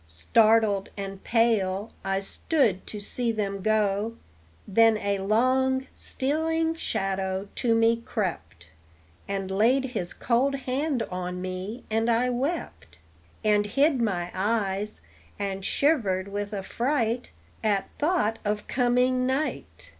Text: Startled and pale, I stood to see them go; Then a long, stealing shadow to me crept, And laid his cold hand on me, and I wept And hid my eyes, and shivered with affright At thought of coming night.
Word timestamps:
Startled 0.03 0.89
and 0.97 1.23
pale, 1.23 1.91
I 2.03 2.21
stood 2.21 2.87
to 2.87 2.99
see 2.99 3.31
them 3.31 3.61
go; 3.61 4.15
Then 4.67 4.97
a 4.97 5.19
long, 5.19 5.85
stealing 5.93 6.73
shadow 6.73 7.49
to 7.57 7.75
me 7.75 7.97
crept, 8.01 8.69
And 9.27 9.51
laid 9.51 9.83
his 9.93 10.11
cold 10.13 10.55
hand 10.55 11.03
on 11.11 11.39
me, 11.39 11.83
and 11.91 12.09
I 12.09 12.31
wept 12.31 12.97
And 13.43 13.67
hid 13.67 14.01
my 14.01 14.31
eyes, 14.33 15.01
and 15.37 15.63
shivered 15.63 16.29
with 16.29 16.51
affright 16.51 17.29
At 17.63 17.87
thought 17.99 18.39
of 18.43 18.65
coming 18.67 19.27
night. 19.27 19.89